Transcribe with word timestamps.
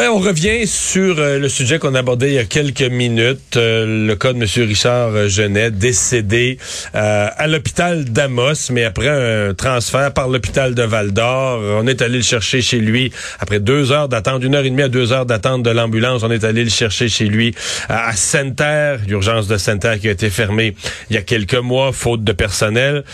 Ben, 0.00 0.08
on 0.08 0.18
revient 0.18 0.66
sur 0.66 1.18
euh, 1.18 1.38
le 1.38 1.50
sujet 1.50 1.78
qu'on 1.78 1.94
a 1.94 1.98
abordé 1.98 2.28
il 2.28 2.32
y 2.32 2.38
a 2.38 2.46
quelques 2.46 2.80
minutes, 2.80 3.58
euh, 3.58 4.06
le 4.06 4.16
cas 4.16 4.32
de 4.32 4.38
M. 4.38 4.46
Richard 4.66 5.28
Genet, 5.28 5.72
décédé 5.72 6.56
euh, 6.94 7.28
à 7.36 7.46
l'hôpital 7.46 8.04
d'Amos, 8.06 8.70
mais 8.70 8.84
après 8.84 9.08
un 9.08 9.52
transfert 9.52 10.14
par 10.14 10.28
l'hôpital 10.28 10.74
de 10.74 10.82
Val-d'Or. 10.84 11.60
On 11.82 11.86
est 11.86 12.00
allé 12.00 12.16
le 12.16 12.22
chercher 12.22 12.62
chez 12.62 12.78
lui 12.78 13.12
après 13.40 13.60
deux 13.60 13.92
heures 13.92 14.08
d'attente, 14.08 14.42
une 14.42 14.54
heure 14.54 14.64
et 14.64 14.70
demie 14.70 14.84
à 14.84 14.88
deux 14.88 15.12
heures 15.12 15.26
d'attente 15.26 15.64
de 15.64 15.70
l'ambulance. 15.70 16.22
On 16.22 16.30
est 16.30 16.44
allé 16.44 16.64
le 16.64 16.70
chercher 16.70 17.10
chez 17.10 17.26
lui 17.26 17.54
à 17.90 18.16
Sainte-Terre, 18.16 19.00
l'urgence 19.06 19.48
de 19.48 19.58
Sainte-Terre 19.58 20.00
qui 20.00 20.08
a 20.08 20.12
été 20.12 20.30
fermée 20.30 20.74
il 21.10 21.16
y 21.16 21.18
a 21.18 21.22
quelques 21.22 21.56
mois, 21.56 21.92
faute 21.92 22.24
de 22.24 22.32
personnel. 22.32 23.04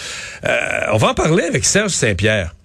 on 0.92 0.98
va 0.98 1.08
en 1.08 1.14
parler 1.14 1.42
avec 1.42 1.64
Serge 1.64 1.90
Saint-Pierre. 1.90 2.55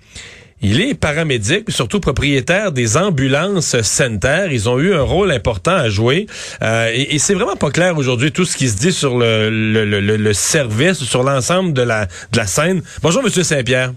Il 0.63 0.79
est 0.79 0.93
paramédic, 0.93 1.63
mais 1.67 1.73
surtout 1.73 1.99
propriétaire 1.99 2.71
des 2.71 2.95
ambulances 2.95 3.81
Center. 3.81 4.47
Ils 4.51 4.69
ont 4.69 4.79
eu 4.79 4.93
un 4.93 5.01
rôle 5.01 5.31
important 5.31 5.75
à 5.75 5.89
jouer. 5.89 6.27
Euh, 6.61 6.91
et, 6.93 7.17
c'est 7.17 7.33
vraiment 7.33 7.55
pas 7.55 7.71
clair 7.71 7.97
aujourd'hui 7.97 8.31
tout 8.31 8.45
ce 8.45 8.55
qui 8.55 8.69
se 8.69 8.77
dit 8.77 8.91
sur 8.91 9.17
le, 9.17 9.49
le, 9.49 9.85
le, 9.85 10.17
le 10.17 10.33
service, 10.33 11.03
sur 11.03 11.23
l'ensemble 11.23 11.73
de 11.73 11.81
la, 11.81 12.05
de 12.05 12.37
la 12.37 12.45
scène. 12.45 12.83
Bonjour, 13.01 13.23
Monsieur 13.23 13.43
Saint-Pierre. 13.43 13.93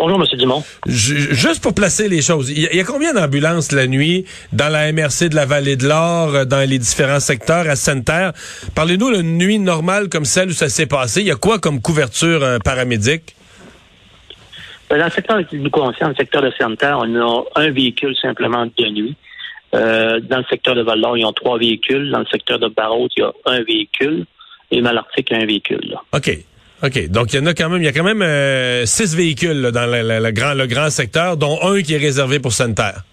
Bonjour, 0.00 0.18
M. 0.18 0.38
Dumont. 0.38 0.64
juste 0.86 1.60
pour 1.60 1.74
placer 1.74 2.08
les 2.08 2.22
choses, 2.22 2.48
il 2.48 2.74
y, 2.74 2.80
a 2.80 2.84
combien 2.84 3.12
d'ambulances 3.12 3.70
la 3.70 3.86
nuit 3.86 4.24
dans 4.50 4.70
la 4.70 4.90
MRC 4.90 5.28
de 5.28 5.34
la 5.34 5.44
Vallée 5.44 5.76
de 5.76 5.86
l'Or, 5.86 6.34
euh, 6.34 6.44
dans 6.46 6.66
les 6.66 6.78
différents 6.78 7.20
secteurs 7.20 7.68
à 7.68 7.76
Sainte-Terre? 7.76 8.32
Parlez-nous 8.74 9.14
d'une 9.14 9.36
nuit 9.36 9.58
normale 9.58 10.08
comme 10.08 10.24
celle 10.24 10.48
où 10.48 10.54
ça 10.54 10.70
s'est 10.70 10.86
passé. 10.86 11.20
Il 11.20 11.26
y 11.26 11.30
a 11.30 11.36
quoi 11.36 11.58
comme 11.58 11.82
couverture 11.82 12.42
euh, 12.42 12.58
paramédic? 12.58 13.36
Ben, 14.90 14.98
dans 14.98 15.04
le 15.04 15.10
secteur 15.10 15.46
qui 15.46 15.56
nous 15.56 15.70
concerne, 15.70 16.10
le 16.10 16.16
secteur 16.16 16.42
de 16.42 16.50
Sainte-Terre, 16.58 16.98
on 17.00 17.14
a 17.14 17.44
un 17.54 17.70
véhicule 17.70 18.14
simplement 18.20 18.66
de 18.66 18.88
nuit. 18.88 19.16
Euh, 19.72 20.18
dans 20.18 20.38
le 20.38 20.44
secteur 20.50 20.74
de 20.74 20.82
val 20.82 21.00
ils 21.16 21.24
ont 21.24 21.32
trois 21.32 21.58
véhicules. 21.58 22.10
Dans 22.10 22.18
le 22.18 22.26
secteur 22.26 22.58
de 22.58 22.66
Barrault, 22.68 23.08
il 23.16 23.20
y 23.20 23.24
a 23.24 23.32
un 23.46 23.62
véhicule. 23.62 24.26
Et 24.72 24.80
Malartic, 24.80 25.30
un 25.30 25.46
véhicule. 25.46 25.96
OK. 26.12 26.38
OK. 26.82 27.08
Donc, 27.08 27.32
il 27.32 27.36
y 27.36 27.38
en 27.42 27.46
a 27.46 27.54
quand 27.54 27.68
même, 27.68 27.82
il 27.82 27.84
y 27.84 27.88
a 27.88 27.92
quand 27.92 28.04
même 28.04 28.22
euh, 28.22 28.84
six 28.84 29.14
véhicules 29.14 29.70
dans 29.72 29.86
le, 29.86 30.30
grand, 30.32 30.54
le 30.54 30.66
grand 30.66 30.90
secteur, 30.90 31.36
dont 31.36 31.58
un 31.62 31.82
qui 31.82 31.94
est 31.94 31.98
réservé 31.98 32.40
pour 32.40 32.52
Sainte-Terre 32.52 33.04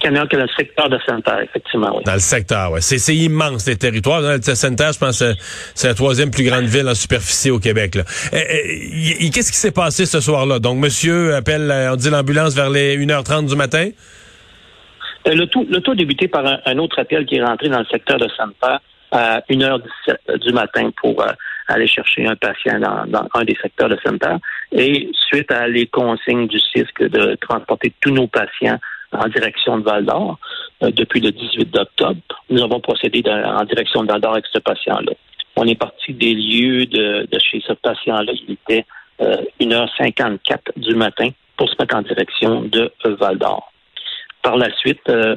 que 0.00 0.36
le 0.36 0.46
secteur 0.56 0.88
de 0.88 0.98
Sainte-Terre, 1.06 1.40
effectivement. 1.42 1.96
Oui. 1.96 2.04
Dans 2.04 2.14
le 2.14 2.18
secteur, 2.18 2.72
oui. 2.72 2.80
C'est 2.82 3.14
immense, 3.14 3.66
les 3.66 3.76
territoires. 3.76 4.22
Sainte-Terre, 4.42 4.92
je 4.92 4.98
pense 4.98 5.22
c'est 5.74 5.88
la 5.88 5.94
troisième 5.94 6.30
plus 6.30 6.44
grande 6.44 6.64
ville 6.64 6.88
en 6.88 6.94
superficie 6.94 7.50
au 7.50 7.58
Québec. 7.58 7.98
Eh, 8.32 8.36
eh, 9.20 9.30
qu'est-ce 9.30 9.52
qui 9.52 9.58
s'est 9.58 9.72
passé 9.72 10.06
ce 10.06 10.20
soir-là? 10.20 10.58
Donc, 10.58 10.78
monsieur 10.78 11.34
appelle, 11.34 11.72
on 11.92 11.96
dit 11.96 12.10
l'ambulance 12.10 12.54
vers 12.54 12.70
les 12.70 12.96
1h30 12.96 13.46
du 13.46 13.56
matin? 13.56 13.90
Euh, 15.26 15.34
le 15.34 15.46
tout, 15.46 15.66
le 15.68 15.80
tout 15.80 15.92
a 15.92 15.94
débuté 15.94 16.28
par 16.28 16.44
un, 16.64 16.78
autre 16.78 16.98
appel 16.98 17.26
qui 17.26 17.36
est 17.36 17.44
rentré 17.44 17.68
dans 17.68 17.80
le 17.80 17.86
secteur 17.86 18.18
de 18.18 18.28
Sainte-Terre 18.36 18.80
à 19.12 19.40
1h17 19.50 20.38
du 20.38 20.52
matin 20.52 20.90
pour 21.00 21.20
euh, 21.20 21.32
aller 21.68 21.86
chercher 21.86 22.26
un 22.26 22.36
patient 22.36 22.78
dans, 22.78 23.04
dans 23.06 23.28
un 23.34 23.44
des 23.44 23.56
secteurs 23.60 23.88
de 23.88 23.98
Sainte-Terre. 24.04 24.38
Et 24.72 25.10
suite 25.28 25.50
à 25.50 25.68
les 25.68 25.86
consignes 25.86 26.46
du 26.46 26.58
CISC 26.58 27.02
de 27.02 27.36
transporter 27.40 27.92
tous 28.00 28.12
nos 28.12 28.28
patients 28.28 28.78
en 29.12 29.28
direction 29.28 29.78
de 29.78 29.84
Val 29.84 30.04
d'Or 30.04 30.38
euh, 30.82 30.90
depuis 30.90 31.20
le 31.20 31.32
18 31.32 31.76
octobre. 31.76 32.20
Nous 32.48 32.62
avons 32.62 32.80
procédé 32.80 33.22
en 33.28 33.64
direction 33.64 34.02
de 34.02 34.08
Val 34.08 34.20
d'Or 34.20 34.32
avec 34.32 34.46
ce 34.52 34.58
patient-là. 34.58 35.12
On 35.56 35.66
est 35.66 35.78
parti 35.78 36.12
des 36.14 36.34
lieux 36.34 36.86
de, 36.86 37.26
chez 37.38 37.62
ce 37.66 37.72
patient-là. 37.72 38.32
Il 38.46 38.52
était 38.52 38.86
1h54 39.60 40.38
euh, 40.40 40.56
du 40.76 40.94
matin 40.94 41.28
pour 41.56 41.68
se 41.68 41.74
mettre 41.78 41.96
en 41.96 42.02
direction 42.02 42.62
de 42.62 42.92
Val 43.04 43.38
d'Or. 43.38 43.72
Par 44.42 44.56
la 44.56 44.74
suite, 44.76 45.08
euh, 45.08 45.36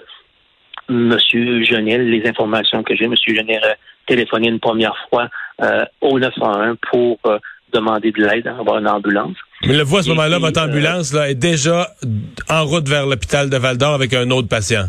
M. 0.89 1.17
Genel, 1.63 2.09
les 2.09 2.27
informations 2.27 2.83
que 2.83 2.95
j'ai, 2.95 3.05
M. 3.05 3.15
Genel 3.15 3.63
a 3.63 3.75
téléphoné 4.05 4.49
une 4.49 4.59
première 4.59 4.95
fois 5.09 5.29
au 6.01 6.19
911 6.19 6.75
pour 6.91 7.19
demander 7.73 8.11
de 8.11 8.23
l'aide, 8.23 8.47
avoir 8.47 8.79
une 8.79 8.87
ambulance. 8.87 9.35
Mais 9.65 9.75
le 9.75 9.83
voit 9.83 9.99
à 9.99 10.03
ce 10.03 10.09
moment-là, 10.09 10.39
votre 10.39 10.59
euh, 10.59 10.65
ambulance 10.65 11.13
là, 11.13 11.29
est 11.29 11.35
déjà 11.35 11.87
en 12.49 12.65
route 12.65 12.87
vers 12.87 13.05
l'hôpital 13.05 13.49
de 13.49 13.57
Val 13.57 13.77
d'Or 13.77 13.93
avec 13.93 14.13
un 14.13 14.29
autre 14.31 14.47
patient. 14.47 14.85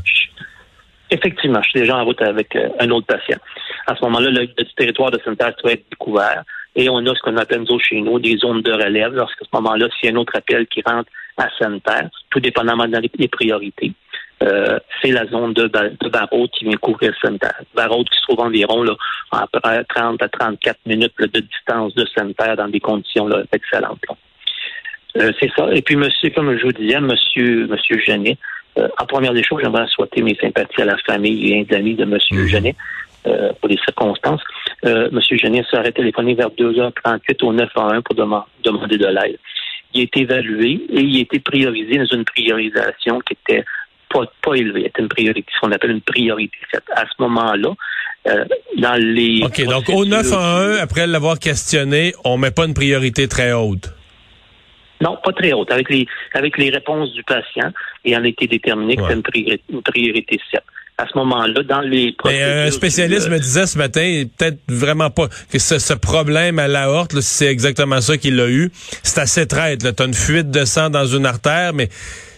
Effectivement, 1.11 1.61
je 1.63 1.71
suis 1.71 1.81
déjà 1.81 1.97
en 1.97 2.05
route 2.05 2.21
avec 2.23 2.55
euh, 2.57 2.69
un 2.81 2.91
autre 2.91 3.07
patient. 3.07 3.39
À 3.87 3.95
ce 3.95 4.05
moment-là, 4.05 4.31
le, 4.31 4.49
territoire 4.77 5.11
de 5.11 5.21
Sainte-Terre 5.25 5.55
doit 5.63 5.73
être 5.73 5.85
découvert 5.91 6.43
et 6.75 6.89
on 6.89 6.99
a 6.99 7.15
ce 7.15 7.21
qu'on 7.21 7.37
appelle 7.37 7.65
nous 7.69 7.79
chez 7.79 8.01
nous 8.01 8.19
des 8.19 8.37
zones 8.37 8.63
de 8.63 8.73
relève. 8.73 9.13
Lorsqu'à 9.13 9.45
ce 9.45 9.51
moment-là, 9.55 9.87
s'il 9.99 10.11
y 10.11 10.13
a 10.13 10.17
un 10.17 10.21
autre 10.21 10.35
appel 10.37 10.67
qui 10.67 10.83
rentre 10.85 11.09
à 11.37 11.49
Sainte-Terre, 11.59 12.09
tout 12.31 12.41
dépendamment 12.41 12.87
des 12.89 13.29
priorités, 13.29 13.93
euh, 14.45 14.79
c'est 15.01 15.11
la 15.11 15.27
zone 15.27 15.55
de, 15.55 15.67
de 15.67 16.47
qui 16.49 16.65
vient 16.65 16.77
couvrir 16.77 17.15
Sainte-Terre. 17.23 17.63
Barraud 17.75 18.05
qui 18.05 18.17
se 18.17 18.23
trouve 18.23 18.41
environ 18.41 18.83
là, 18.83 18.95
à 19.33 19.85
30 19.85 20.23
à 20.23 20.29
34 20.29 20.79
minutes 20.87 21.15
de 21.19 21.41
distance 21.41 21.95
de 21.95 22.05
Sainte-Terre 22.17 22.57
dans 22.57 22.69
des 22.69 22.81
conditions 22.81 23.27
là, 23.27 23.43
excellentes. 23.53 24.03
Euh, 25.17 25.33
c'est 25.41 25.51
ça. 25.57 25.69
Et 25.73 25.83
puis, 25.83 25.97
monsieur, 25.97 26.31
comme 26.31 26.57
je 26.59 26.65
vous 26.65 26.73
disais, 26.73 27.01
monsieur, 27.01 27.67
monsieur 27.69 27.99
Genet, 28.01 28.37
euh, 28.77 28.89
en 28.99 29.07
première 29.07 29.33
des 29.33 29.45
choses, 29.45 29.61
j'aimerais 29.63 29.87
souhaiter 29.87 30.21
mes 30.23 30.35
sympathies 30.35 30.83
à 30.83 30.87
la 30.87 30.99
famille 30.99 31.53
et 31.53 31.67
aux 31.71 31.75
amis 31.75 31.95
de 31.95 32.05
monsieur 32.05 32.45
mmh. 32.45 32.49
Genet. 32.49 32.75
Pour 33.59 33.71
les 33.71 33.79
circonstances. 33.79 34.43
Monsieur 34.83 35.39
Genet 35.39 35.63
serait 35.71 35.93
téléphoné 35.93 36.35
vers 36.35 36.51
2h38 36.51 37.43
au 37.43 37.55
911 37.55 38.03
pour 38.05 38.15
demander 38.15 38.99
de 38.99 39.07
l'aide. 39.07 39.39
Il 39.95 40.01
a 40.01 40.05
été 40.05 40.21
évalué 40.21 40.83
et 40.91 41.01
il 41.01 41.17
a 41.17 41.21
été 41.21 41.41
priorisé 41.41 41.97
dans 41.97 42.05
une 42.05 42.27
priorisation 42.27 43.21
qui 43.21 43.33
était 43.33 43.65
pas, 44.15 44.27
pas 44.43 44.55
élevée. 44.55 44.85
C'était 44.85 45.03
une 45.03 45.09
priorité, 45.09 45.47
ce 45.55 45.61
qu'on 45.61 45.73
appelle 45.73 45.91
une 45.91 46.01
priorité 46.01 46.57
À 46.95 47.05
ce 47.05 47.23
moment-là, 47.23 47.71
euh, 48.29 48.45
dans 48.79 48.95
les... 48.95 49.43
OK, 49.45 49.65
donc 49.65 49.89
au 49.89 50.05
911, 50.05 50.79
après 50.81 51.07
l'avoir 51.07 51.39
questionné, 51.39 52.15
on 52.25 52.39
met 52.39 52.53
pas 52.53 52.65
une 52.65 52.75
priorité 52.75 53.29
très 53.29 53.53
haute? 53.53 53.93
Non, 55.01 55.19
pas 55.23 55.33
très 55.33 55.53
haute. 55.53 55.71
Avec 55.73 55.91
les, 55.91 56.07
avec 56.33 56.57
les 56.57 56.71
réponses 56.71 57.13
du 57.13 57.23
patient, 57.25 57.71
il 58.05 58.17
en 58.17 58.25
a 58.25 58.29
été 58.29 58.47
déterminé 58.47 58.97
que 58.97 59.03
c'était 59.03 59.15
une 59.15 59.23
priorité, 59.23 59.63
une 59.71 59.83
priorité 59.83 60.41
7 60.51 60.63
à 60.97 61.07
ce 61.13 61.19
moment-là 61.19 61.63
dans 61.65 61.81
les 61.81 62.15
un 62.25 62.71
spécialiste 62.71 63.29
me 63.29 63.39
disait 63.39 63.67
ce 63.67 63.77
matin, 63.79 64.25
peut-être 64.37 64.59
vraiment 64.69 65.11
pas 65.11 65.29
que 65.51 65.59
ce, 65.59 65.95
problème 65.95 66.59
à 66.59 66.69
l'aorte, 66.69 67.21
c'est 67.21 67.47
exactement 67.47 68.01
ça 68.01 68.17
qu'il 68.17 68.39
a 68.41 68.49
eu. 68.49 68.71
C'est 69.03 69.19
assez 69.19 69.47
traite. 69.47 69.81
Tu 69.81 70.03
as 70.03 70.07
une 70.07 70.15
fuite 70.15 70.51
de 70.51 70.65
sang 70.65 70.91
dans 70.91 71.07
une 71.07 71.27
artère, 71.27 71.73
mais 71.73 71.89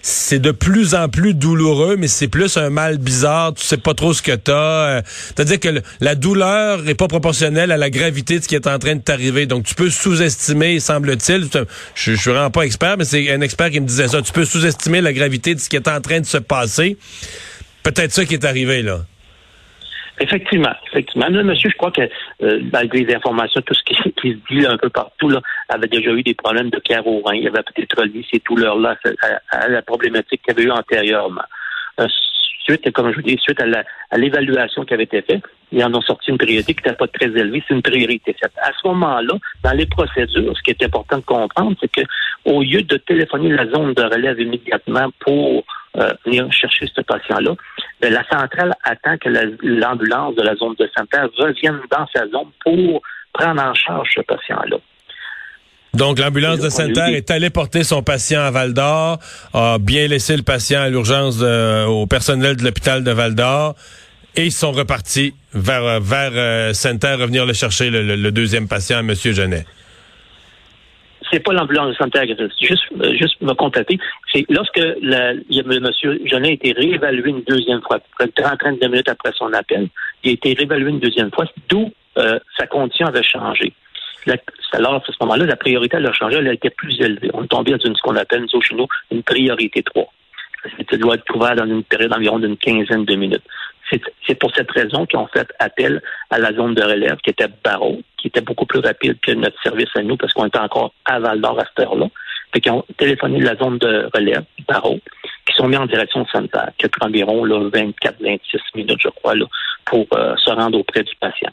c'est 0.01 0.39
de 0.39 0.53
plus 0.53 0.95
en 0.95 1.09
plus 1.09 1.35
douloureux, 1.35 1.97
mais 1.99 2.09
c'est 2.09 2.29
plus 2.29 2.57
un 2.57 2.71
mal 2.71 2.97
bizarre. 2.97 3.53
Tu 3.55 3.65
sais 3.65 3.77
pas 3.77 3.93
trop 3.93 4.15
ce 4.15 4.23
que 4.23 4.33
t'as. 4.33 4.99
Euh, 4.99 5.03
C'est-à-dire 5.05 5.61
que 5.61 5.83
la 6.01 6.15
douleur 6.15 6.89
est 6.89 6.95
pas 6.95 7.09
proportionnelle 7.09 7.73
à 7.73 7.77
la 7.77 7.91
gravité 7.91 8.39
de 8.39 8.45
ce 8.45 8.49
qui 8.49 8.55
est 8.55 8.69
en 8.69 8.79
train 8.79 8.95
de 8.95 9.03
t'arriver. 9.03 9.47
Donc, 9.47 9.65
tu 9.65 9.75
peux 9.75 9.91
sous-estimer, 9.91 10.81
semble-t-il. 10.81 11.49
Je, 11.95 12.13
je 12.13 12.17
suis 12.17 12.31
vraiment 12.31 12.51
pas 12.51 12.63
expert, 12.63 12.97
mais 12.97 13.05
c'est 13.05 13.31
un 13.31 13.41
expert 13.41 13.71
qui 13.71 13.81
me 13.81 13.87
disait 13.87 14.09
ça. 14.09 14.23
Tu 14.23 14.33
peux 14.33 14.45
sous-estimer 14.45 15.01
la 15.01 15.13
gravité 15.13 15.55
de 15.55 15.61
ce 15.61 15.69
qui 15.69 15.77
est 15.77 15.89
en 15.89 16.01
train 16.01 16.21
de 16.21 16.27
se 16.27 16.39
passer. 16.39 16.97
Peut-être 17.87 18.11
ça 18.11 18.25
qui 18.25 18.35
est 18.35 18.45
arrivé, 18.45 18.83
là. 18.83 18.99
Effectivement, 20.19 20.73
effectivement. 20.89 21.31
monsieur, 21.31 21.71
je 21.71 21.77
crois 21.77 21.93
que 21.93 22.01
euh, 22.43 22.61
malgré 22.73 23.05
les 23.05 23.15
informations, 23.15 23.61
tout 23.61 23.75
ce 23.75 23.83
qui, 23.85 23.95
se 24.03 24.53
dit 24.53 24.67
un 24.67 24.77
peu 24.77 24.89
partout, 24.89 25.29
là, 25.29 25.41
avait 25.69 25.87
déjà 25.87 26.11
eu 26.11 26.25
des 26.25 26.35
problèmes 26.35 26.71
de 26.71 26.81
cœur 26.81 27.05
rein. 27.05 27.35
Il 27.35 27.47
avait 27.47 27.63
peut-être 27.63 28.01
relié 28.01 28.27
ces 28.29 28.43
douleurs-là 28.45 28.97
à, 29.53 29.69
la 29.69 29.83
problématique 29.83 30.43
qu'il 30.43 30.53
avait 30.53 30.65
eu 30.65 30.71
antérieurement. 30.73 31.45
Euh, 32.01 32.09
suite, 32.65 32.91
comme 32.93 33.13
je 33.13 33.17
vous 33.17 33.23
dis, 33.23 33.39
suite 33.41 33.61
à 33.61 34.17
l'évaluation 34.17 34.85
qui 34.85 34.95
avait 34.95 35.05
été 35.05 35.23
faite, 35.23 35.43
ils 35.71 35.85
en 35.85 35.95
ont 35.95 36.01
sorti 36.01 36.31
une 36.31 36.39
priorité 36.39 36.75
qui 36.75 36.83
n'était 36.83 36.97
pas 36.97 37.07
très 37.07 37.27
élevée, 37.27 37.63
c'est 37.67 37.75
une 37.75 37.83
priorité 37.83 38.35
À 38.63 38.71
ce 38.81 38.89
moment-là, 38.89 39.35
dans 39.63 39.73
les 39.73 39.87
procédures, 39.87 40.57
ce 40.57 40.63
qui 40.63 40.71
est 40.71 40.83
important 40.83 41.19
de 41.19 41.25
comprendre, 41.25 41.77
c'est 41.81 41.91
que 41.91 42.03
au 42.45 42.63
lieu 42.63 42.83
de 42.83 42.97
téléphoner 42.97 43.51
la 43.51 43.67
zone 43.67 43.95
de 43.95 44.03
relève 44.03 44.41
immédiatement 44.41 45.11
pour 45.21 45.65
euh, 45.97 46.13
venir 46.25 46.51
chercher 46.53 46.87
ce 46.95 47.01
patient-là, 47.01 47.55
la 48.01 48.25
centrale 48.29 48.75
attend 48.83 49.17
que 49.19 49.29
l'ambulance 49.63 50.35
de 50.35 50.43
la 50.43 50.55
zone 50.57 50.75
de 50.79 50.89
santé 50.97 51.19
revienne 51.39 51.81
dans 51.91 52.07
sa 52.15 52.29
zone 52.29 52.51
pour 52.65 53.03
prendre 53.33 53.63
en 53.63 53.75
charge 53.75 54.11
ce 54.15 54.21
patient-là. 54.23 54.77
Donc, 55.95 56.19
l'ambulance 56.19 56.61
de 56.61 56.69
Sainte-Terre 56.69 57.09
est 57.09 57.31
allée 57.31 57.49
porter 57.49 57.83
son 57.83 58.03
patient 58.03 58.43
à 58.43 58.51
Val-d'Or, 58.51 59.19
a 59.55 59.79
bien 59.79 60.07
laissé 60.09 60.37
le 60.37 60.43
patient 60.43 60.83
à 60.83 60.89
l'urgence 60.91 61.41
au 61.41 62.07
personnel 62.07 62.57
de 62.57 62.65
l'hôpital 62.65 63.03
de 63.03 63.11
Val-d'Or, 63.11 63.75
et 64.37 64.45
ils 64.45 64.53
sont 64.53 64.73
repartis 64.73 65.35
vers, 65.55 66.01
vers 66.01 66.33
euh, 66.35 66.75
Sainte-Terre, 66.75 67.19
revenir 67.19 67.47
le 67.47 67.55
chercher, 67.55 67.89
le, 67.89 68.31
deuxième 68.31 68.69
patient, 68.69 68.99
M. 68.99 69.15
Genet. 69.15 69.65
C'est 71.31 71.41
pas 71.41 71.53
l'ambulance 71.53 71.89
de 71.89 71.95
santé 71.95 72.19
agressive. 72.19 72.51
Juste, 72.61 72.85
euh, 73.01 73.15
juste 73.15 73.41
me 73.41 73.53
compléter. 73.55 73.99
C'est 74.33 74.45
lorsque 74.49 74.81
la, 75.03 75.33
il 75.33 75.57
y 75.57 75.61
a, 75.61 76.51
été 76.51 76.73
réévalué 76.73 77.31
une 77.31 77.43
deuxième 77.43 77.83
fois, 77.83 77.99
près 78.19 78.27
de 78.27 78.33
30 78.33 78.63
minutes 78.83 79.09
après 79.09 79.33
son 79.35 79.53
appel, 79.53 79.89
il 80.25 80.31
a 80.31 80.33
été 80.35 80.55
réévalué 80.55 80.91
une 80.91 81.01
deuxième 81.01 81.31
fois, 81.31 81.47
d'où 81.69 81.93
euh, 82.19 82.39
sa 82.59 82.67
condition 82.67 83.07
avait 83.07 83.23
changé. 83.23 83.73
alors, 84.73 84.95
à 84.95 85.03
ce 85.07 85.13
moment-là, 85.21 85.45
la 85.45 85.57
priorité 85.57 85.97
elle 85.99 86.07
a 86.07 86.13
changé, 86.13 86.37
elle 86.37 86.49
été 86.49 86.71
plus 86.71 87.01
élevée. 87.01 87.31
On 87.35 87.45
est 87.45 87.49
tombé 87.49 87.73
dans 87.73 87.79
ce 87.79 88.03
qu'on 88.03 88.17
appelle, 88.17 88.47
nous, 88.53 88.63
chez 88.63 88.75
nous, 88.75 88.87
une 89.11 89.23
priorité 89.23 89.83
3. 89.83 90.07
Ça 90.91 90.97
doit 90.97 91.15
être 91.15 91.25
couvert 91.25 91.55
dans 91.55 91.67
une 91.67 91.85
période 91.85 92.11
d'environ 92.11 92.39
d'une 92.39 92.57
quinzaine 92.57 93.05
de 93.05 93.15
minutes. 93.15 93.45
C'est 93.91 94.35
pour 94.35 94.53
cette 94.55 94.71
raison 94.71 95.07
qu'ils 95.07 95.19
ont 95.19 95.29
fait 95.29 95.49
appel 95.59 96.03
à 96.31 96.39
la 96.39 96.53
zone 96.53 96.75
de 96.75 96.83
relève 96.83 97.17
qui 97.19 97.31
était 97.31 97.49
Barreau, 97.63 98.01
qui 98.17 98.29
était 98.29 98.41
beaucoup 98.41 98.67
plus 98.67 98.81
rapide 98.81 99.19
que 99.21 99.33
notre 99.33 99.61
service 99.63 99.89
à 99.95 100.03
nous 100.03 100.17
parce 100.17 100.33
qu'on 100.33 100.47
était 100.47 100.59
encore 100.59 100.93
à 101.05 101.21
Val 101.21 101.41
d'Or 101.41 101.59
à 101.61 101.65
cette 101.65 101.87
heure-là. 101.87 102.09
Fait 102.53 102.61
qu'ils 102.61 102.73
ont 102.73 102.85
téléphoné 102.97 103.39
de 103.41 103.45
la 103.45 103.57
zone 103.57 103.79
de 103.79 104.09
relève, 104.15 104.45
Barreau, 104.67 104.99
qui 105.47 105.55
sont 105.57 105.69
mis 105.69 105.77
en 105.77 105.87
direction 105.87 106.27
sanitaire, 106.27 106.71
qui 106.79 106.87
a 106.87 106.89
pris 106.89 107.07
environ 107.07 107.47
24-26 107.47 108.39
minutes, 108.75 109.01
je 109.03 109.09
crois, 109.09 109.35
là, 109.35 109.47
pour 109.85 110.07
euh, 110.15 110.35
se 110.37 110.51
rendre 110.51 110.79
auprès 110.79 111.03
du 111.03 111.13
patient. 111.21 111.51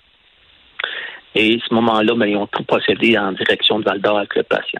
Et 1.36 1.56
à 1.56 1.68
ce 1.68 1.74
moment-là, 1.74 2.14
ben, 2.16 2.28
ils 2.28 2.38
ont 2.38 2.48
tout 2.48 2.64
procédé 2.64 3.18
en 3.18 3.32
direction 3.32 3.80
de 3.80 3.86
Val 3.86 4.00
d'Or 4.00 4.18
avec 4.18 4.36
le 4.36 4.44
patient. 4.44 4.80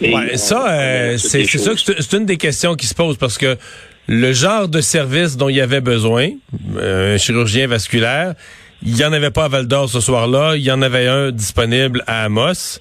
ouais, 0.00 0.36
ça, 0.36 0.68
euh, 0.68 1.16
c'est 1.16 1.44
ça 1.44 1.72
que 1.72 2.02
c'est 2.02 2.16
une 2.16 2.26
des 2.26 2.36
questions 2.36 2.74
qui 2.74 2.86
se 2.86 2.94
posent 2.94 3.18
parce 3.18 3.38
que 3.38 3.56
le 4.12 4.32
genre 4.32 4.66
de 4.66 4.80
service 4.80 5.36
dont 5.36 5.48
il 5.48 5.54
y 5.54 5.60
avait 5.60 5.80
besoin, 5.80 6.30
euh, 6.76 7.14
un 7.14 7.16
chirurgien 7.16 7.68
vasculaire, 7.68 8.34
il 8.82 8.94
n'y 8.94 9.04
en 9.04 9.12
avait 9.12 9.30
pas 9.30 9.44
à 9.44 9.48
Val 9.48 9.68
d'Or 9.68 9.88
ce 9.88 10.00
soir-là. 10.00 10.56
Il 10.56 10.62
y 10.62 10.72
en 10.72 10.82
avait 10.82 11.06
un 11.06 11.30
disponible 11.30 12.02
à 12.08 12.24
Amos. 12.24 12.80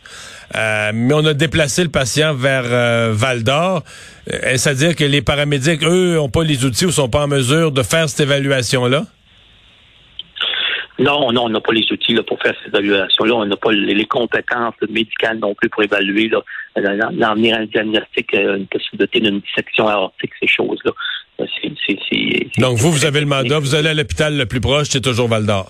Euh, 0.56 0.92
mais 0.92 1.14
on 1.14 1.24
a 1.26 1.36
déplacé 1.36 1.84
le 1.84 1.92
patient 1.92 2.34
vers 2.34 2.64
euh, 2.66 3.12
Val 3.14 3.44
d'Or. 3.44 3.84
Est-ce 4.26 4.70
à 4.70 4.74
dire 4.74 4.96
que 4.96 5.04
les 5.04 5.22
paramédics, 5.22 5.84
eux, 5.84 6.16
n'ont 6.16 6.30
pas 6.30 6.44
les 6.44 6.66
outils 6.66 6.88
ou 6.88 6.92
sont 6.92 7.10
pas 7.10 7.26
en 7.26 7.28
mesure 7.28 7.72
de 7.72 7.84
faire 7.84 8.10
cette 8.10 8.22
évaluation-là? 8.22 9.04
Non, 10.98 11.31
non, 11.31 11.46
on 11.46 11.50
n'a 11.50 11.62
pas 11.62 11.74
les 11.74 11.86
outils 11.92 12.14
là, 12.14 12.24
pour 12.24 12.42
faire 12.42 12.56
cette 12.64 12.74
évaluation-là. 12.74 13.36
On 13.36 13.46
n'a 13.46 13.56
pas 13.56 13.72
les, 13.72 14.06
compétences 14.06 14.74
médicales 14.90 15.38
non 15.38 15.54
plus 15.54 15.70
pour 15.70 15.84
évaluer, 15.84 16.31
l'emmener 16.76 17.54
un 17.54 17.66
diagnostic, 17.66 18.34
une 18.34 18.66
possibilité 18.66 19.20
d'une 19.20 19.42
dissection 19.42 19.88
aortique, 19.88 20.31
ces 20.42 20.48
choses-là. 20.48 20.92
Donc, 22.58 22.78
vous, 22.78 22.92
vous 22.92 23.06
avez 23.06 23.20
le 23.22 23.26
mandat, 23.26 23.60
vous 23.60 23.76
allez 23.76 23.90
à 23.90 23.94
l'hôpital 23.94 24.38
le 24.38 24.46
plus 24.46 24.60
proche, 24.60 24.88
c'est 24.90 25.02
toujours 25.02 25.28
Val 25.28 25.46
d'Or. 25.46 25.70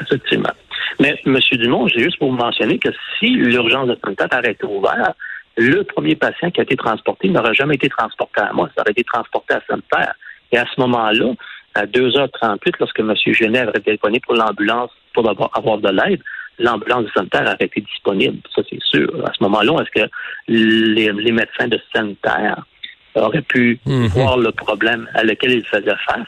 Effectivement. 0.00 0.52
Mais, 1.00 1.18
M. 1.26 1.38
Dumont, 1.52 1.88
j'ai 1.88 2.00
juste 2.04 2.18
pour 2.18 2.30
vous 2.30 2.36
mentionner 2.36 2.78
que 2.78 2.90
si 3.18 3.30
l'urgence 3.30 3.88
de 3.88 3.98
santé 4.04 4.24
avait 4.30 4.52
été 4.52 4.66
ouverte, 4.66 5.16
le 5.56 5.82
premier 5.84 6.16
patient 6.16 6.50
qui 6.50 6.60
a 6.60 6.62
été 6.62 6.76
transporté 6.76 7.28
n'aurait 7.28 7.54
jamais 7.54 7.74
été 7.74 7.88
transporté 7.88 8.40
à 8.40 8.52
moi, 8.52 8.68
ça 8.74 8.82
aurait 8.82 8.92
été 8.92 9.04
transporté 9.04 9.54
à 9.54 9.60
Sainte-Terre. 9.68 10.14
Et 10.50 10.58
à 10.58 10.64
ce 10.74 10.80
moment-là, 10.80 11.32
à 11.74 11.86
2h38, 11.86 12.74
lorsque 12.78 13.00
M. 13.00 13.14
Genève 13.26 13.68
avait 13.68 13.80
téléphoné 13.80 14.20
pour 14.20 14.34
l'ambulance 14.34 14.90
pour 15.14 15.28
avoir, 15.28 15.78
de 15.78 15.90
l'aide, 15.90 16.20
l'ambulance 16.58 17.04
de 17.04 17.10
sanitaire 17.14 17.42
aurait 17.42 17.56
été 17.60 17.80
disponible, 17.80 18.38
ça 18.54 18.62
c'est 18.68 18.82
sûr. 18.82 19.10
À 19.26 19.32
ce 19.32 19.42
moment-là, 19.44 19.82
est-ce 19.82 20.02
que 20.02 20.10
les, 20.48 21.32
médecins 21.32 21.68
de 21.68 21.78
sanitaire 21.94 22.64
auraient 23.14 23.42
pu 23.42 23.80
mhm. 23.86 24.06
voir 24.08 24.36
le 24.36 24.52
problème 24.52 25.08
à 25.14 25.22
lequel 25.22 25.52
ils 25.52 25.66
faisaient 25.66 25.96
face? 26.06 26.26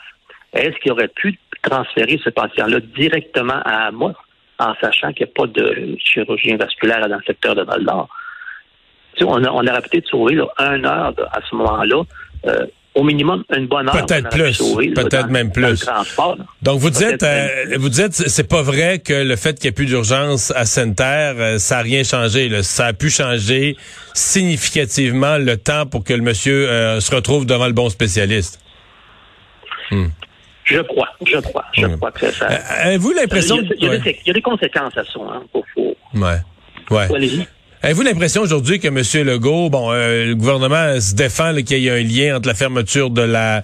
Est-ce 0.52 0.76
qu'ils 0.78 0.92
auraient 0.92 1.08
pu 1.08 1.38
transférer 1.62 2.20
ce 2.22 2.30
patient-là 2.30 2.80
directement 2.96 3.60
à 3.64 3.90
moi, 3.90 4.12
en 4.58 4.74
sachant 4.80 5.12
qu'il 5.12 5.26
n'y 5.26 5.32
a 5.32 5.34
pas 5.34 5.46
de 5.46 5.96
chirurgien 5.98 6.56
vasculaire 6.56 7.08
dans 7.08 7.16
le 7.16 7.24
secteur 7.26 7.54
de 7.54 7.62
Val-d'Or? 7.62 8.08
On, 9.20 9.44
on 9.44 9.66
aurait 9.66 9.82
peut-être 9.82 10.08
sauvé 10.08 10.34
là, 10.34 10.46
une 10.58 10.86
heure 10.86 11.14
à 11.32 11.40
ce 11.48 11.54
moment-là. 11.56 12.02
Euh, 12.46 12.66
au 12.94 13.02
minimum 13.02 13.44
une 13.54 13.66
bonne 13.66 13.88
heure. 13.88 14.06
Peut-être 14.06 14.30
plus, 14.30 14.58
peut-être 14.94 15.28
même 15.28 15.50
plus. 15.50 15.84
Donc 16.62 16.78
vous 16.80 16.90
dites, 16.90 17.22
euh, 17.22 17.48
vous 17.76 17.88
dites, 17.88 18.12
c'est 18.12 18.48
pas 18.48 18.62
vrai 18.62 19.00
que 19.00 19.12
le 19.12 19.36
fait 19.36 19.54
qu'il 19.54 19.64
n'y 19.64 19.68
ait 19.68 19.72
plus 19.72 19.86
d'urgence 19.86 20.52
à 20.52 20.64
Sainte-Terre, 20.64 21.34
euh, 21.38 21.58
ça 21.58 21.78
a 21.78 21.82
rien 21.82 22.04
changé. 22.04 22.62
Ça 22.62 22.86
a 22.86 22.92
pu 22.92 23.10
changer 23.10 23.76
significativement 24.14 25.38
le 25.38 25.56
temps 25.56 25.86
pour 25.86 26.04
que 26.04 26.12
le 26.12 26.22
monsieur 26.22 26.68
euh, 26.68 27.00
se 27.00 27.14
retrouve 27.14 27.46
devant 27.46 27.66
le 27.66 27.72
bon 27.72 27.88
spécialiste. 27.88 28.60
Hmm. 29.90 30.06
Je 30.64 30.80
crois, 30.80 31.08
je 31.26 31.38
crois, 31.38 31.64
je 31.74 31.86
hmm. 31.86 31.96
crois 31.96 32.12
que 32.12 32.30
ça. 32.30 32.46
Avez-vous 32.46 33.12
l'impression 33.12 33.58
il, 33.78 34.16
y 34.26 34.30
a 34.30 34.32
des 34.32 34.42
conséquences 34.42 34.96
à 34.96 35.04
ça, 35.04 35.20
hein, 35.20 35.42
pour, 35.52 35.64
Ouais. 36.14 36.38
Ouais. 36.90 37.08
Avez-vous 37.84 38.00
l'impression 38.00 38.40
aujourd'hui 38.40 38.80
que 38.80 38.88
M. 38.88 39.26
Legault, 39.26 39.68
bon, 39.68 39.92
euh, 39.92 40.28
le 40.28 40.34
gouvernement 40.34 40.98
se 40.98 41.14
défend 41.14 41.54
qu'il 41.56 41.80
y 41.80 41.88
ait 41.88 41.90
un 41.90 42.02
lien 42.02 42.38
entre 42.38 42.48
la 42.48 42.54
fermeture 42.54 43.10
de 43.10 43.20
la 43.20 43.60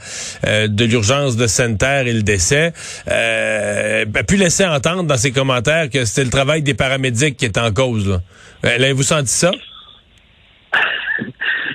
euh, 0.46 0.68
de 0.68 0.84
l'urgence 0.84 1.38
de 1.38 1.46
Sainte-Terre 1.46 2.06
et 2.06 2.12
le 2.12 2.20
décès, 2.20 2.74
euh, 3.10 4.04
a 4.14 4.22
pu 4.22 4.36
laisser 4.36 4.66
entendre 4.66 5.04
dans 5.04 5.16
ses 5.16 5.32
commentaires 5.32 5.88
que 5.88 6.04
c'était 6.04 6.24
le 6.24 6.30
travail 6.30 6.60
des 6.60 6.74
paramédics 6.74 7.38
qui 7.38 7.46
était 7.46 7.60
en 7.60 7.72
cause. 7.72 8.10
Là. 8.10 8.18
Avez-vous 8.62 9.04
senti 9.04 9.32
ça? 9.32 9.52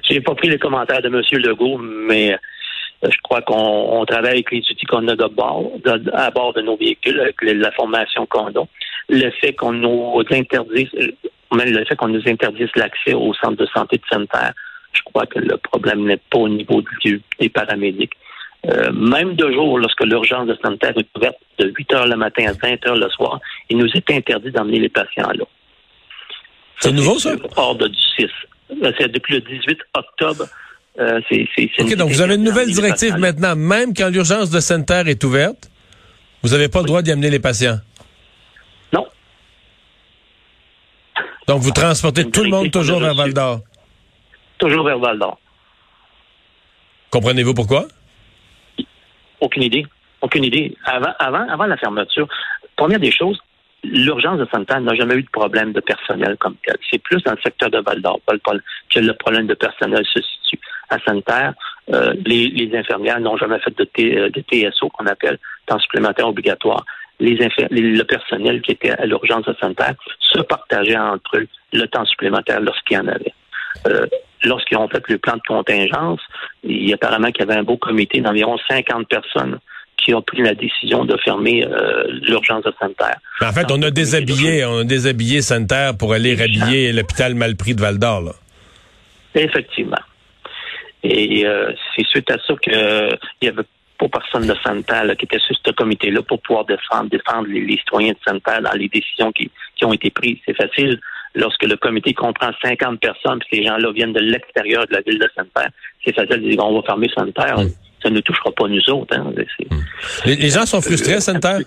J'ai 0.07 0.21
pas 0.21 0.35
pris 0.35 0.49
les 0.49 0.59
commentaires 0.59 1.01
de 1.01 1.07
M. 1.07 1.23
Legault, 1.41 1.79
mais 1.79 2.37
je 3.01 3.17
crois 3.23 3.41
qu'on 3.41 4.05
travaille 4.05 4.33
avec 4.33 4.51
les 4.51 4.59
outils 4.59 4.85
qu'on 4.85 5.07
a 5.07 5.13
à 5.13 6.29
bord 6.29 6.53
de 6.53 6.61
nos 6.61 6.77
véhicules, 6.77 7.19
avec 7.19 7.37
la 7.41 7.71
formation 7.71 8.27
qu'on 8.27 8.49
a. 8.49 8.67
Le 9.09 9.31
fait 9.41 9.53
qu'on 9.53 9.73
nous 9.73 10.21
interdise, 10.31 10.89
même 11.55 11.69
le 11.69 11.85
fait 11.85 11.95
qu'on 11.95 12.07
nous 12.07 12.27
interdise 12.27 12.69
l'accès 12.75 13.13
au 13.13 13.33
centre 13.33 13.57
de 13.57 13.65
santé 13.67 13.97
de 13.97 14.03
sanitaire, 14.09 14.53
je 14.93 15.01
crois 15.03 15.25
que 15.25 15.39
le 15.39 15.57
problème 15.57 16.05
n'est 16.05 16.21
pas 16.29 16.39
au 16.39 16.49
niveau 16.49 16.81
des 17.39 17.49
paramédics. 17.49 18.13
Euh, 18.67 18.91
même 18.91 19.35
de 19.35 19.51
jour, 19.51 19.77
lorsque 19.77 20.03
l'urgence 20.03 20.47
de 20.47 20.57
sanitaire 20.63 20.93
est 20.97 21.07
ouverte 21.15 21.37
de 21.59 21.71
8 21.77 21.93
heures 21.93 22.07
le 22.07 22.15
matin 22.15 22.45
à 22.47 22.53
20 22.53 22.87
heures 22.87 22.95
le 22.95 23.09
soir, 23.09 23.39
il 23.69 23.77
nous 23.77 23.89
est 23.93 24.09
interdit 24.11 24.51
d'emmener 24.51 24.79
les 24.79 24.89
patients 24.89 25.29
là. 25.29 25.45
C'est 26.79 26.91
nouveau, 26.91 27.19
ça? 27.19 27.35
Hors 27.55 27.75
de 27.75 27.87
du 27.87 27.99
6. 28.17 28.25
Euh, 28.83 28.91
c'est 28.97 29.11
depuis 29.11 29.35
le 29.35 29.41
18 29.41 29.79
octobre. 29.93 30.45
Euh, 30.99 31.19
OK, 31.79 31.95
donc 31.95 32.09
vous 32.09 32.21
avez 32.21 32.35
une 32.35 32.43
nouvelle 32.43 32.71
directive 32.71 33.17
maintenant. 33.17 33.55
Même 33.55 33.93
quand 33.93 34.09
l'urgence 34.09 34.49
de 34.49 34.59
sanitaire 34.59 35.07
est 35.07 35.21
ouverte, 35.23 35.69
vous 36.41 36.49
n'avez 36.49 36.69
pas 36.69 36.79
le 36.79 36.85
droit 36.85 37.01
d'y 37.01 37.11
amener 37.11 37.29
les 37.29 37.39
patients. 37.39 37.79
Donc, 41.47 41.61
vous 41.61 41.71
transportez 41.71 42.29
tout 42.29 42.43
le 42.43 42.49
monde 42.49 42.71
toujours 42.71 42.99
vers 42.99 43.13
Val 43.13 43.33
d'Or? 43.33 43.59
Toujours 44.57 44.85
vers 44.85 44.97
Val 44.99 45.19
d'Or. 45.19 45.39
Comprenez-vous 47.11 47.53
pourquoi? 47.53 47.85
Aucune 49.39 49.63
idée. 49.63 49.85
Aucune 50.21 50.43
idée. 50.43 50.75
Avant, 50.85 51.13
avant, 51.19 51.47
avant 51.47 51.65
la 51.65 51.77
fermeture, 51.77 52.27
première 52.75 52.99
des 52.99 53.11
choses, 53.11 53.39
l'urgence 53.83 54.39
de 54.39 54.47
santé 54.51 54.73
n'a 54.79 54.95
jamais 54.95 55.15
eu 55.15 55.23
de 55.23 55.29
problème 55.29 55.71
de 55.71 55.81
personnel 55.81 56.35
comme 56.39 56.55
tel. 56.65 56.77
C'est 56.89 57.01
plus 57.01 57.21
dans 57.23 57.33
le 57.33 57.41
secteur 57.43 57.69
de 57.69 57.79
Val 57.79 58.01
d'Or 58.01 58.19
que 58.89 58.99
le 58.99 59.13
problème 59.13 59.47
de 59.47 59.53
personnel 59.53 60.03
se 60.05 60.21
situe. 60.21 60.59
À 60.89 60.97
Sanitaire, 60.99 61.53
euh, 61.93 62.13
les, 62.25 62.69
infirmières 62.75 63.19
n'ont 63.19 63.37
jamais 63.37 63.59
fait 63.59 63.75
de, 63.77 63.87
euh, 63.99 64.29
de 64.29 64.41
TSO, 64.41 64.89
qu'on 64.89 65.05
appelle 65.07 65.37
temps 65.65 65.79
supplémentaire 65.79 66.27
obligatoire 66.27 66.83
les, 67.19 67.35
le 67.35 68.03
personnel 68.03 68.61
qui 68.61 68.71
était 68.71 68.91
à 68.91 69.05
l'urgence 69.05 69.45
sanitaire 69.59 69.95
se 70.19 70.41
partageait 70.41 70.97
entre 70.97 71.37
eux 71.37 71.47
le 71.73 71.85
temps 71.87 72.05
supplémentaire 72.05 72.59
lorsqu'il 72.61 72.97
y 72.97 72.99
en 72.99 73.07
avait. 73.07 73.33
Euh, 73.87 74.05
lorsqu'ils 74.43 74.77
ont 74.77 74.87
fait 74.87 75.03
le 75.07 75.17
plan 75.17 75.35
de 75.35 75.41
contingence, 75.47 76.21
il 76.63 76.89
y 76.89 76.91
a 76.91 76.95
apparemment 76.95 77.31
qu'il 77.31 77.45
y 77.45 77.49
avait 77.49 77.59
un 77.59 77.63
beau 77.63 77.77
comité 77.77 78.21
d'environ 78.21 78.57
50 78.69 79.07
personnes 79.07 79.59
qui 79.97 80.13
ont 80.13 80.21
pris 80.21 80.41
la 80.41 80.53
décision 80.53 81.05
de 81.05 81.17
fermer 81.23 81.65
euh, 81.65 82.03
l'urgence 82.27 82.65
sanitaire. 82.79 83.17
En 83.41 83.51
fait, 83.51 83.71
on 83.71 83.81
a 83.81 83.89
déshabillé, 83.91 84.65
on 84.65 84.79
a 84.79 84.83
déshabillé 84.83 85.41
sanitaire 85.41 85.97
pour 85.97 86.13
aller 86.13 86.35
rhabiller 86.35 86.91
l'hôpital 86.91 87.33
Malpris 87.33 87.75
de 87.75 87.81
Val 87.81 87.97
d'Or. 87.97 88.35
Effectivement. 89.33 89.97
Et 91.03 91.45
euh, 91.45 91.71
c'est 91.95 92.05
suite 92.07 92.29
à 92.31 92.37
ça 92.45 92.53
qu'il 92.61 93.17
y 93.41 93.47
avait 93.47 93.63
pour 93.97 94.09
personne 94.11 94.47
de 94.47 94.55
sanitaire 94.63 95.05
qui 95.17 95.25
était 95.25 95.39
sur 95.39 95.55
ce 95.63 95.71
comité-là 95.71 96.21
pour 96.23 96.41
pouvoir 96.41 96.65
défendre, 96.65 97.09
défendre 97.09 97.47
les, 97.47 97.77
citoyens 97.77 98.13
de 98.13 98.17
sanitaire 98.25 98.61
dans 98.61 98.73
les 98.73 98.89
décisions 98.89 99.31
qui, 99.31 99.49
ont 99.83 99.93
été 99.93 100.09
prises. 100.09 100.37
C'est 100.45 100.55
facile 100.55 100.99
lorsque 101.35 101.63
le 101.63 101.77
comité 101.77 102.13
comprend 102.13 102.51
50 102.63 102.99
personnes 102.99 103.39
que 103.39 103.45
ces 103.51 103.63
gens-là 103.63 103.91
viennent 103.91 104.13
de 104.13 104.19
l'extérieur 104.19 104.85
de 104.87 104.93
la 104.93 105.01
ville 105.01 105.19
de 105.19 105.29
sanitaire. 105.35 105.69
C'est 106.03 106.15
facile 106.15 106.41
de 106.41 106.49
dire 106.49 106.63
on 106.63 106.75
va 106.75 106.81
fermer 106.85 107.09
sanitaire. 107.15 107.59
Mm. 107.59 107.69
Ça 108.03 108.09
ne 108.09 108.19
touchera 108.21 108.51
pas 108.51 108.67
nous 108.67 108.89
autres. 108.89 109.15
Hein. 109.17 109.31
Mm. 109.35 109.75
Les, 110.25 110.49
gens 110.49 110.65
sont 110.65 110.81
frustrés 110.81 111.15
à 111.15 111.21
sanitaire? 111.21 111.59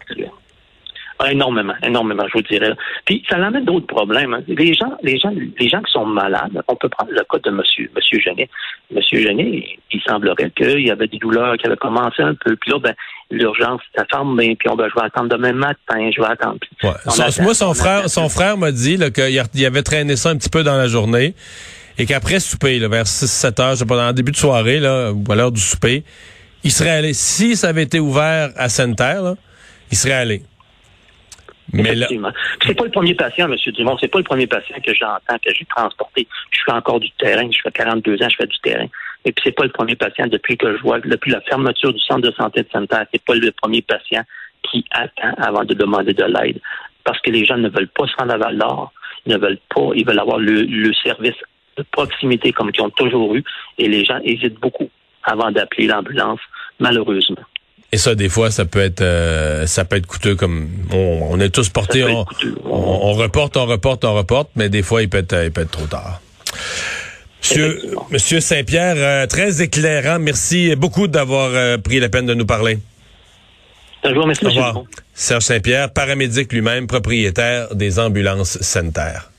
Ah, 1.21 1.33
énormément, 1.33 1.75
énormément, 1.83 2.25
je 2.29 2.35
vous 2.35 2.43
dirais. 2.43 2.73
Puis 3.05 3.25
ça 3.29 3.45
amène 3.45 3.65
d'autres 3.65 3.89
problèmes. 3.89 4.35
Hein. 4.35 4.43
Les 4.47 4.73
gens, 4.73 4.97
les 5.03 5.19
gens, 5.19 5.33
les 5.59 5.69
gens 5.69 5.83
qui 5.83 5.93
sont 5.93 6.07
malades, 6.07 6.63
on 6.69 6.77
peut 6.77 6.89
prendre 6.89 7.11
le 7.11 7.23
cas 7.29 7.39
de 7.43 7.51
Monsieur, 7.51 7.91
Monsieur 7.97 8.21
Genet. 8.21 8.49
Monsieur 8.93 9.21
Genet, 9.21 9.79
semblerait 10.09 10.51
qu'il 10.51 10.87
y 10.87 10.91
avait 10.91 11.09
des 11.09 11.19
douleurs 11.19 11.57
qui 11.57 11.67
avaient 11.67 11.77
commencé 11.77 12.23
un 12.23 12.35
peu. 12.35 12.57
Puis 12.57 12.71
là, 12.71 12.79
ben, 12.79 12.95
l'urgence, 13.31 13.81
ça 13.95 14.05
ferme 14.11 14.37
bien, 14.37 14.55
puis 14.55 14.69
on 14.69 14.75
va, 14.75 14.89
je 14.89 14.95
vais 14.95 15.07
attendre 15.07 15.29
demain 15.29 15.53
matin, 15.53 16.11
je 16.15 16.21
vais 16.21 16.29
attendre. 16.29 16.59
Ouais. 16.83 16.91
moi, 17.43 17.55
son 17.55 17.75
frère, 17.75 18.09
son 18.09 18.29
frère 18.29 18.57
m'a 18.57 18.73
dit 18.73 18.99
qu'il 19.13 19.67
avait 19.67 19.83
traîné 19.83 20.17
ça 20.17 20.31
un 20.31 20.37
petit 20.37 20.51
peu 20.51 20.63
dans 20.63 20.77
la 20.77 20.87
journée 20.87 21.35
et 21.99 22.07
qu'après 22.07 22.41
souper, 22.41 22.79
là, 22.79 22.89
vers 22.89 23.05
6-7 23.05 23.61
heures, 23.61 23.71
je 23.73 23.81
sais 23.81 23.87
pas, 23.87 23.97
dans 23.97 24.07
le 24.07 24.13
début 24.13 24.33
de 24.33 24.37
soirée, 24.37 24.79
là, 24.79 25.13
ou 25.13 25.25
à 25.31 25.35
l'heure 25.35 25.53
du 25.53 25.61
souper, 25.61 26.05
il 26.65 26.71
serait 26.71 26.91
allé, 26.91 27.13
si 27.13 27.57
ça 27.57 27.69
avait 27.69 27.83
été 27.83 28.01
ouvert 28.01 28.51
à 28.57 28.69
Sainte-Terre, 28.69 29.35
il 29.91 29.97
serait 29.97 30.15
allé. 30.15 30.43
Mais 31.73 31.95
là... 31.95 32.07
C'est 32.67 32.75
pas 32.75 32.85
le 32.85 32.91
premier 32.91 33.15
patient, 33.15 33.51
M. 33.51 33.57
Dumont. 33.75 33.97
C'est 34.01 34.09
pas 34.09 34.19
le 34.19 34.25
premier 34.25 34.47
patient 34.47 34.77
que 34.85 34.95
j'entends, 34.95 35.37
que 35.45 35.53
j'ai 35.55 35.67
transporté. 35.67 36.27
Je 36.51 36.61
fais 36.65 36.73
encore 36.73 36.99
du 36.99 37.11
terrain. 37.19 37.49
Je 37.51 37.59
fais 37.63 37.71
42 37.71 38.23
ans, 38.23 38.29
je 38.31 38.37
fais 38.37 38.47
du 38.47 38.59
terrain. 38.61 38.87
Et 39.25 39.33
puis, 39.33 39.43
c'est 39.45 39.55
pas 39.55 39.65
le 39.65 39.73
premier 39.73 39.97
patient 39.97 40.27
depuis 40.27 40.57
que 40.57 40.77
je 40.77 40.83
vois, 40.83 41.01
depuis 41.01 41.33
la 41.33 41.41
fermeture 41.43 41.93
du 41.93 42.01
centre 42.01 42.23
de 42.23 42.33
santé 42.33 42.63
de 42.63 42.69
Sainte-Terre. 42.73 43.07
C'est 43.13 43.25
pas 43.25 43.35
le 43.35 43.53
premier 43.53 43.83
patient 43.83 44.23
qui 44.71 44.85
attend 44.91 45.35
avant 45.39 45.65
de 45.65 45.75
demander 45.75 46.15
de 46.15 46.25
l'aide. 46.25 46.61
Parce 47.05 47.21
que 47.21 47.31
les 47.31 47.45
gens 47.45 47.57
ne 47.57 47.69
veulent 47.69 47.89
pas 47.89 48.07
se 48.07 48.15
rendre 48.17 48.35
à 48.35 48.39
val 48.39 48.59
d'Or. 48.59 48.93
Ils 49.27 49.33
ne 49.33 49.39
veulent 49.39 49.59
pas, 49.75 49.91
ils 49.95 50.07
veulent 50.07 50.19
avoir 50.19 50.39
le, 50.39 50.63
le 50.63 50.93
service 50.95 51.37
de 51.77 51.85
proximité 51.91 52.53
comme 52.53 52.71
ils 52.73 52.81
ont 52.81 52.91
toujours 52.91 53.35
eu. 53.35 53.45
Et 53.79 53.89
les 53.89 54.05
gens 54.05 54.19
hésitent 54.25 54.61
beaucoup 54.61 54.91
avant 55.25 55.51
d'appeler 55.51 55.87
l'ambulance, 55.87 56.41
malheureusement. 56.79 57.43
Et 57.91 57.97
ça, 57.97 58.15
des 58.15 58.29
fois, 58.29 58.51
ça 58.51 58.67
peut 58.67 58.81
être 58.81 59.01
euh, 59.01 59.67
ça 59.67 59.85
peut 59.85 59.97
être 59.97 60.07
coûteux 60.07 60.37
comme 60.37 60.69
on, 60.93 61.41
est 61.41 61.49
tous 61.49 61.71
portés, 61.71 62.05
on, 62.05 62.27
on, 62.67 63.13
reporte, 63.15 63.57
on 63.57 63.65
reporte, 63.65 64.05
on 64.05 64.15
reporte, 64.15 64.51
mais 64.57 64.69
des 64.69 64.83
fois, 64.83 65.03
il 65.03 65.09
peut 65.09 65.19
être, 65.19 65.45
il 65.45 65.51
peut 65.51 65.63
être 65.63 65.71
trop 65.71 65.87
tard. 65.87 66.21
Monsieur, 67.43 67.81
Monsieur 68.11 68.41
Saint-Pierre, 68.41 68.97
euh, 68.97 69.27
très 69.27 69.63
éclairant. 69.63 70.19
Merci 70.19 70.75
beaucoup 70.77 71.07
d'avoir 71.07 71.51
euh, 71.53 71.79
pris 71.79 72.01
la 72.01 72.09
peine 72.09 72.27
de 72.27 72.35
nous 72.35 72.47
parler. 72.47 72.79
Bonjour, 74.03 74.27
merci, 74.27 74.45
Au 74.47 74.49
revoir. 74.49 74.83
Serge 75.15 75.45
Saint-Pierre, 75.45 75.93
paramédic 75.93 76.53
lui-même, 76.53 76.87
propriétaire 76.87 77.75
des 77.75 77.99
ambulances 77.99 78.61
sanitaires. 78.61 79.31